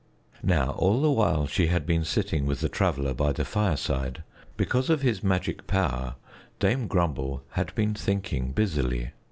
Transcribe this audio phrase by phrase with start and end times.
[0.41, 4.23] Now all the while she had been sitting with the Traveler by the fireside,
[4.57, 6.15] because of his magic power,
[6.59, 9.11] Dame Grumble had been thinking busily.